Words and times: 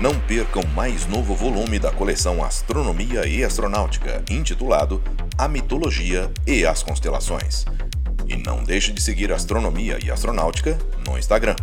Não 0.00 0.14
percam 0.20 0.62
mais 0.74 1.06
novo 1.06 1.34
volume 1.34 1.78
da 1.78 1.90
coleção 1.90 2.44
Astronomia 2.44 3.26
e 3.26 3.42
Astronáutica, 3.42 4.22
intitulado 4.30 5.02
A 5.38 5.48
Mitologia 5.48 6.30
e 6.46 6.66
as 6.66 6.82
Constelações. 6.82 7.64
E 8.28 8.36
não 8.36 8.62
deixe 8.62 8.92
de 8.92 9.00
seguir 9.00 9.32
Astronomia 9.32 9.98
e 10.04 10.10
Astronáutica 10.10 10.78
no 11.08 11.16
Instagram. 11.16 11.56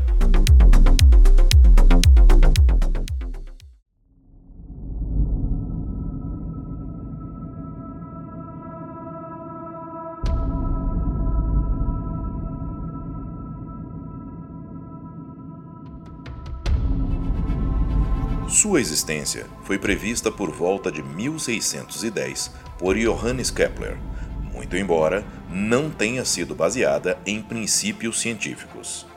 Sua 18.54 18.80
existência 18.80 19.48
foi 19.64 19.80
prevista 19.80 20.32
por 20.32 20.52
volta 20.52 20.92
de 20.92 21.02
1610 21.02 22.52
por 22.78 22.96
Johannes 22.96 23.50
Kepler, 23.50 23.98
muito 24.54 24.78
embora 24.78 25.26
não 25.50 25.90
tenha 25.90 26.24
sido 26.24 26.54
baseada 26.54 27.18
em 27.26 27.42
princípios 27.42 28.22
científicos. 28.22 29.08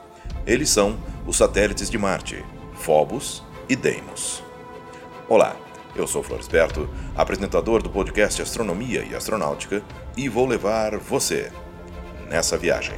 Eles 0.43 0.71
são 0.71 0.97
os 1.27 1.37
satélites 1.37 1.87
de 1.87 1.99
Marte, 1.99 2.43
Phobos 2.73 3.43
e 3.69 3.75
Deimos. 3.75 4.43
Olá, 5.29 5.55
eu 5.95 6.07
sou 6.07 6.23
Floresberto, 6.23 6.89
apresentador 7.15 7.83
do 7.83 7.91
podcast 7.91 8.41
Astronomia 8.41 9.05
e 9.07 9.13
Astronáutica, 9.13 9.83
e 10.17 10.27
vou 10.27 10.47
levar 10.47 10.97
você 10.97 11.51
nessa 12.27 12.57
viagem. 12.57 12.95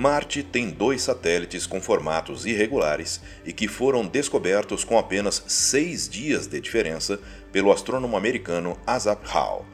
Marte 0.00 0.42
tem 0.42 0.70
dois 0.70 1.02
satélites 1.02 1.66
com 1.66 1.78
formatos 1.78 2.46
irregulares 2.46 3.20
e 3.44 3.52
que 3.52 3.68
foram 3.68 4.06
descobertos 4.06 4.82
com 4.82 4.98
apenas 4.98 5.44
seis 5.46 6.08
dias 6.08 6.46
de 6.46 6.58
diferença 6.58 7.20
pelo 7.52 7.70
astrônomo 7.70 8.16
americano 8.16 8.78
Asaph 8.86 9.26
Hall. 9.26 9.66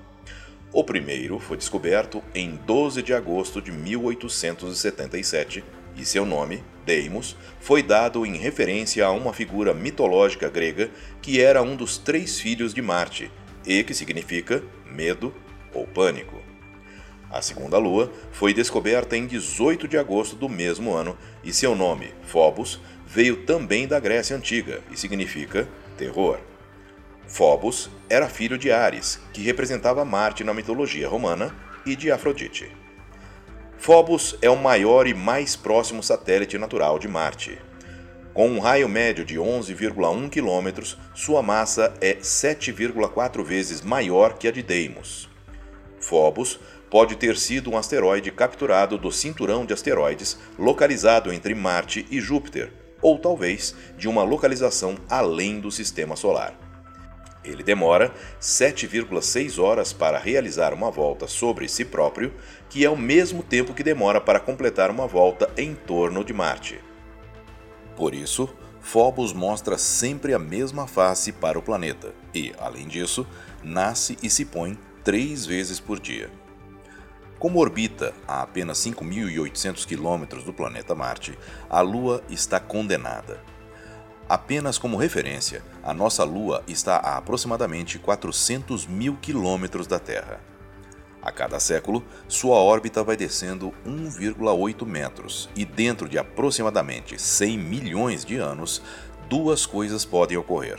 O 0.72 0.82
primeiro 0.82 1.38
foi 1.38 1.56
descoberto 1.56 2.24
em 2.34 2.56
12 2.66 3.04
de 3.04 3.14
agosto 3.14 3.62
de 3.62 3.70
1877 3.70 5.62
e 5.94 6.04
seu 6.04 6.26
nome, 6.26 6.60
Deimos, 6.84 7.36
foi 7.60 7.80
dado 7.80 8.26
em 8.26 8.36
referência 8.36 9.06
a 9.06 9.12
uma 9.12 9.32
figura 9.32 9.72
mitológica 9.72 10.48
grega 10.48 10.90
que 11.22 11.40
era 11.40 11.62
um 11.62 11.76
dos 11.76 11.98
três 11.98 12.40
filhos 12.40 12.74
de 12.74 12.82
Marte 12.82 13.30
e 13.64 13.84
que 13.84 13.94
significa 13.94 14.60
medo 14.90 15.32
ou 15.72 15.86
pânico. 15.86 16.55
A 17.30 17.42
segunda 17.42 17.76
lua 17.78 18.12
foi 18.30 18.54
descoberta 18.54 19.16
em 19.16 19.26
18 19.26 19.88
de 19.88 19.98
agosto 19.98 20.36
do 20.36 20.48
mesmo 20.48 20.94
ano 20.94 21.16
e 21.42 21.52
seu 21.52 21.74
nome, 21.74 22.14
Phobos, 22.22 22.80
veio 23.06 23.44
também 23.44 23.86
da 23.86 23.98
Grécia 23.98 24.36
Antiga 24.36 24.80
e 24.90 24.96
significa 24.96 25.68
terror. 25.96 26.38
Phobos 27.26 27.90
era 28.08 28.28
filho 28.28 28.56
de 28.56 28.70
Ares, 28.70 29.20
que 29.32 29.42
representava 29.42 30.04
Marte 30.04 30.44
na 30.44 30.54
mitologia 30.54 31.08
romana, 31.08 31.54
e 31.86 31.94
de 31.94 32.10
Afrodite. 32.10 32.68
Phobos 33.78 34.36
é 34.42 34.50
o 34.50 34.56
maior 34.56 35.06
e 35.06 35.14
mais 35.14 35.54
próximo 35.54 36.02
satélite 36.02 36.58
natural 36.58 36.98
de 36.98 37.06
Marte. 37.06 37.58
Com 38.34 38.48
um 38.48 38.58
raio 38.58 38.88
médio 38.88 39.24
de 39.24 39.36
11,1 39.36 40.28
km, 40.28 40.96
sua 41.14 41.42
massa 41.42 41.94
é 42.00 42.14
7,4 42.14 43.44
vezes 43.44 43.80
maior 43.80 44.34
que 44.36 44.48
a 44.48 44.50
de 44.50 44.62
Deimos. 44.62 45.30
Phobos 46.00 46.58
pode 46.90 47.16
ter 47.16 47.36
sido 47.36 47.70
um 47.70 47.76
asteroide 47.76 48.30
capturado 48.30 48.96
do 48.98 49.10
cinturão 49.10 49.64
de 49.64 49.72
asteroides 49.72 50.38
localizado 50.58 51.32
entre 51.32 51.54
Marte 51.54 52.06
e 52.10 52.20
Júpiter, 52.20 52.72
ou 53.02 53.18
talvez 53.18 53.74
de 53.96 54.08
uma 54.08 54.22
localização 54.22 54.96
além 55.08 55.60
do 55.60 55.70
sistema 55.70 56.16
solar. 56.16 56.58
Ele 57.44 57.62
demora 57.62 58.12
7,6 58.40 59.62
horas 59.62 59.92
para 59.92 60.18
realizar 60.18 60.74
uma 60.74 60.90
volta 60.90 61.28
sobre 61.28 61.68
si 61.68 61.84
próprio, 61.84 62.34
que 62.68 62.84
é 62.84 62.90
o 62.90 62.96
mesmo 62.96 63.42
tempo 63.42 63.72
que 63.72 63.84
demora 63.84 64.20
para 64.20 64.40
completar 64.40 64.90
uma 64.90 65.06
volta 65.06 65.48
em 65.56 65.74
torno 65.74 66.24
de 66.24 66.32
Marte. 66.32 66.80
Por 67.94 68.14
isso, 68.14 68.48
Phobos 68.80 69.32
mostra 69.32 69.78
sempre 69.78 70.34
a 70.34 70.38
mesma 70.38 70.86
face 70.86 71.32
para 71.32 71.58
o 71.58 71.62
planeta 71.62 72.12
e, 72.34 72.52
além 72.58 72.86
disso, 72.86 73.26
nasce 73.62 74.16
e 74.22 74.28
se 74.28 74.44
põe 74.44 74.76
três 75.04 75.46
vezes 75.46 75.78
por 75.80 76.00
dia. 76.00 76.30
Como 77.38 77.58
orbita 77.58 78.14
a 78.26 78.42
apenas 78.42 78.78
5.800 78.78 79.86
quilômetros 79.86 80.42
do 80.42 80.54
planeta 80.54 80.94
Marte, 80.94 81.38
a 81.68 81.80
Lua 81.82 82.22
está 82.30 82.58
condenada. 82.58 83.38
Apenas 84.26 84.78
como 84.78 84.96
referência, 84.96 85.62
a 85.82 85.92
nossa 85.92 86.24
Lua 86.24 86.64
está 86.66 86.96
a 86.96 87.18
aproximadamente 87.18 87.98
400 87.98 88.86
mil 88.86 89.16
quilômetros 89.16 89.86
da 89.86 89.98
Terra. 89.98 90.40
A 91.20 91.30
cada 91.30 91.60
século, 91.60 92.02
sua 92.26 92.56
órbita 92.56 93.04
vai 93.04 93.16
descendo 93.16 93.72
1,8 93.86 94.86
metros, 94.86 95.50
e 95.54 95.64
dentro 95.64 96.08
de 96.08 96.18
aproximadamente 96.18 97.20
100 97.20 97.58
milhões 97.58 98.24
de 98.24 98.36
anos, 98.36 98.80
duas 99.28 99.66
coisas 99.66 100.04
podem 100.04 100.38
ocorrer. 100.38 100.78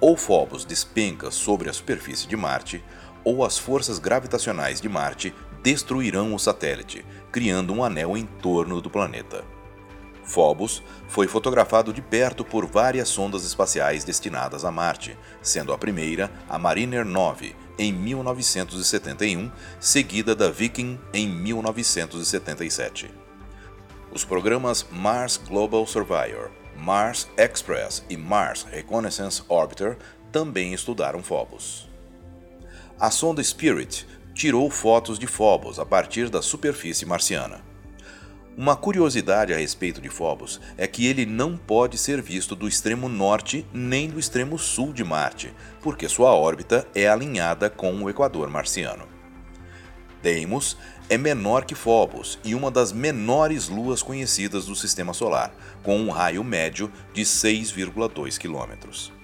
Ou 0.00 0.16
Phobos 0.16 0.64
despenca 0.64 1.30
sobre 1.30 1.70
a 1.70 1.72
superfície 1.72 2.26
de 2.26 2.36
Marte, 2.36 2.82
ou 3.24 3.44
as 3.44 3.58
forças 3.58 3.98
gravitacionais 3.98 4.80
de 4.80 4.88
Marte 4.88 5.34
destruirão 5.70 6.34
o 6.34 6.38
satélite, 6.38 7.04
criando 7.30 7.74
um 7.74 7.84
anel 7.84 8.16
em 8.16 8.24
torno 8.24 8.80
do 8.80 8.88
planeta. 8.88 9.44
Phobos 10.24 10.82
foi 11.08 11.28
fotografado 11.28 11.92
de 11.92 12.00
perto 12.00 12.42
por 12.42 12.64
várias 12.64 13.10
sondas 13.10 13.44
espaciais 13.44 14.02
destinadas 14.02 14.64
a 14.64 14.70
Marte, 14.70 15.14
sendo 15.42 15.70
a 15.70 15.76
primeira 15.76 16.32
a 16.48 16.58
Mariner 16.58 17.04
9 17.04 17.54
em 17.78 17.92
1971, 17.92 19.52
seguida 19.78 20.34
da 20.34 20.48
Viking 20.48 20.98
em 21.12 21.28
1977. 21.28 23.10
Os 24.10 24.24
programas 24.24 24.86
Mars 24.90 25.36
Global 25.36 25.86
Surveyor, 25.86 26.50
Mars 26.78 27.28
Express 27.36 28.02
e 28.08 28.16
Mars 28.16 28.66
Reconnaissance 28.70 29.42
Orbiter 29.48 29.98
também 30.32 30.72
estudaram 30.72 31.22
Phobos. 31.22 31.86
A 32.98 33.10
sonda 33.10 33.44
Spirit 33.44 34.06
tirou 34.38 34.70
fotos 34.70 35.18
de 35.18 35.26
Phobos 35.26 35.80
a 35.80 35.84
partir 35.84 36.30
da 36.30 36.40
superfície 36.40 37.04
marciana. 37.04 37.60
Uma 38.56 38.76
curiosidade 38.76 39.52
a 39.52 39.56
respeito 39.56 40.00
de 40.00 40.08
Phobos 40.08 40.60
é 40.76 40.86
que 40.86 41.06
ele 41.06 41.26
não 41.26 41.56
pode 41.56 41.98
ser 41.98 42.22
visto 42.22 42.54
do 42.54 42.68
extremo 42.68 43.08
norte 43.08 43.66
nem 43.72 44.08
do 44.08 44.16
extremo 44.16 44.56
sul 44.56 44.92
de 44.92 45.02
Marte, 45.02 45.52
porque 45.82 46.08
sua 46.08 46.36
órbita 46.36 46.86
é 46.94 47.08
alinhada 47.08 47.68
com 47.68 47.92
o 48.00 48.08
equador 48.08 48.48
marciano. 48.48 49.08
Deimos 50.22 50.76
é 51.10 51.18
menor 51.18 51.64
que 51.64 51.74
Phobos 51.74 52.38
e 52.44 52.54
uma 52.54 52.70
das 52.70 52.92
menores 52.92 53.68
luas 53.68 54.04
conhecidas 54.04 54.66
do 54.66 54.76
sistema 54.76 55.12
solar, 55.12 55.52
com 55.82 55.98
um 55.98 56.10
raio 56.10 56.44
médio 56.44 56.92
de 57.12 57.22
6,2 57.22 58.38
km. 58.38 59.17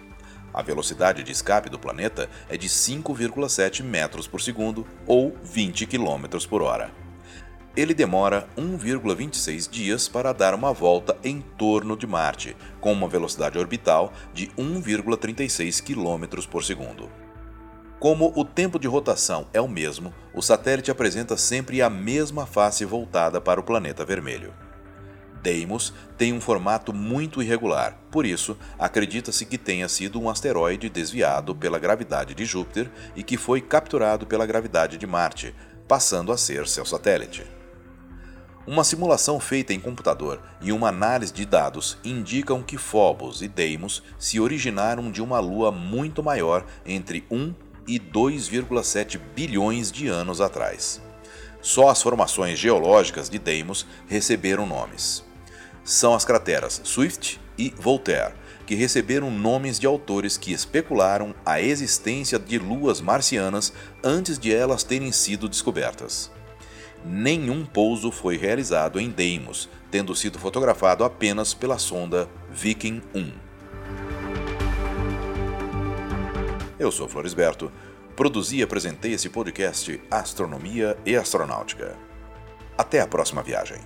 A 0.54 0.62
velocidade 0.62 1.24
de 1.24 1.32
escape 1.32 1.68
do 1.68 1.80
planeta 1.80 2.30
é 2.48 2.56
de 2.56 2.68
5,7 2.68 3.82
metros 3.82 4.28
por 4.28 4.40
segundo 4.40 4.86
ou 5.04 5.36
20 5.42 5.84
km 5.84 6.46
por 6.48 6.62
hora. 6.62 6.92
Ele 7.76 7.92
demora 7.92 8.48
1,26 8.56 9.68
dias 9.68 10.06
para 10.06 10.32
dar 10.32 10.54
uma 10.54 10.72
volta 10.72 11.18
em 11.24 11.40
torno 11.40 11.96
de 11.96 12.06
Marte, 12.06 12.56
com 12.80 12.92
uma 12.92 13.08
velocidade 13.08 13.58
orbital 13.58 14.12
de 14.32 14.46
1,36 14.56 15.82
km 15.82 16.46
por 16.48 16.62
segundo. 16.62 17.10
Como 17.98 18.32
o 18.36 18.44
tempo 18.44 18.78
de 18.78 18.86
rotação 18.86 19.48
é 19.52 19.60
o 19.60 19.66
mesmo, 19.66 20.14
o 20.32 20.40
satélite 20.40 20.88
apresenta 20.88 21.36
sempre 21.36 21.82
a 21.82 21.90
mesma 21.90 22.46
face 22.46 22.84
voltada 22.84 23.40
para 23.40 23.58
o 23.58 23.64
planeta 23.64 24.04
vermelho. 24.04 24.54
Deimos 25.44 25.92
tem 26.16 26.32
um 26.32 26.40
formato 26.40 26.90
muito 26.90 27.42
irregular, 27.42 27.98
por 28.10 28.24
isso 28.24 28.56
acredita-se 28.78 29.44
que 29.44 29.58
tenha 29.58 29.86
sido 29.90 30.18
um 30.18 30.30
asteroide 30.30 30.88
desviado 30.88 31.54
pela 31.54 31.78
gravidade 31.78 32.34
de 32.34 32.46
Júpiter 32.46 32.90
e 33.14 33.22
que 33.22 33.36
foi 33.36 33.60
capturado 33.60 34.26
pela 34.26 34.46
gravidade 34.46 34.96
de 34.96 35.06
Marte, 35.06 35.54
passando 35.86 36.32
a 36.32 36.38
ser 36.38 36.66
seu 36.66 36.86
satélite. 36.86 37.44
Uma 38.66 38.84
simulação 38.84 39.38
feita 39.38 39.74
em 39.74 39.80
computador 39.80 40.40
e 40.62 40.72
uma 40.72 40.88
análise 40.88 41.34
de 41.34 41.44
dados 41.44 41.98
indicam 42.02 42.62
que 42.62 42.78
Phobos 42.78 43.42
e 43.42 43.48
Deimos 43.48 44.02
se 44.18 44.40
originaram 44.40 45.10
de 45.10 45.20
uma 45.20 45.40
lua 45.40 45.70
muito 45.70 46.22
maior 46.22 46.64
entre 46.86 47.26
1 47.30 47.54
e 47.86 48.00
2,7 48.00 49.20
bilhões 49.34 49.92
de 49.92 50.08
anos 50.08 50.40
atrás. 50.40 51.02
Só 51.60 51.90
as 51.90 52.00
formações 52.00 52.58
geológicas 52.58 53.28
de 53.28 53.38
Deimos 53.38 53.86
receberam 54.08 54.64
nomes 54.64 55.23
são 55.84 56.14
as 56.14 56.24
crateras 56.24 56.80
Swift 56.82 57.38
e 57.58 57.72
Voltaire, 57.78 58.34
que 58.66 58.74
receberam 58.74 59.30
nomes 59.30 59.78
de 59.78 59.86
autores 59.86 60.38
que 60.38 60.52
especularam 60.52 61.34
a 61.44 61.60
existência 61.60 62.38
de 62.38 62.58
luas 62.58 63.00
marcianas 63.00 63.72
antes 64.02 64.38
de 64.38 64.52
elas 64.52 64.82
terem 64.82 65.12
sido 65.12 65.48
descobertas. 65.48 66.32
Nenhum 67.04 67.66
pouso 67.66 68.10
foi 68.10 68.38
realizado 68.38 68.98
em 68.98 69.10
Deimos, 69.10 69.68
tendo 69.90 70.16
sido 70.16 70.38
fotografado 70.38 71.04
apenas 71.04 71.52
pela 71.52 71.78
sonda 71.78 72.26
Viking 72.50 73.02
1. 73.14 73.32
Eu 76.78 76.90
sou 76.90 77.06
Florisberto, 77.06 77.70
produzi 78.16 78.56
e 78.56 78.62
apresentei 78.62 79.12
esse 79.12 79.28
podcast 79.28 80.00
Astronomia 80.10 80.96
e 81.04 81.14
Astronáutica. 81.14 81.94
Até 82.76 83.00
a 83.00 83.06
próxima 83.06 83.42
viagem. 83.42 83.78